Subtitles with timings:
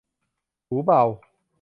[0.67, 1.01] หูเบา